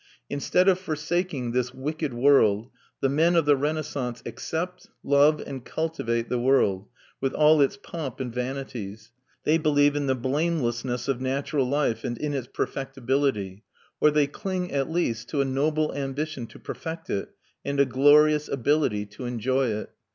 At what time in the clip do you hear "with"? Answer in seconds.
7.19-7.33